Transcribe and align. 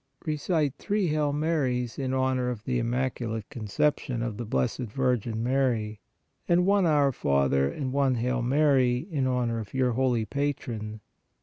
(Recite 0.25 0.73
three 0.79 1.09
Hail 1.09 1.31
Marys 1.31 1.99
in 1.99 2.11
honor 2.11 2.49
of 2.49 2.63
the 2.63 2.79
Im 2.79 2.89
maculate 2.89 3.43
Conception 3.51 4.23
of 4.23 4.37
the 4.37 4.47
Blessed 4.47 4.79
Virgin 4.89 5.43
Mary, 5.43 5.99
and 6.49 6.65
one 6.65 6.87
Our 6.87 7.11
Father 7.11 7.69
and 7.69 7.93
one 7.93 8.15
Hail 8.15 8.41
Mary 8.41 9.07
in 9.11 9.27
honor 9.27 9.59
of 9.59 9.75
your 9.75 9.91
holy 9.91 10.25
Patron. 10.25 11.01